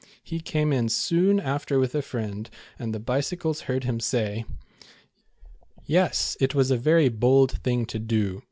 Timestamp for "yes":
5.85-6.35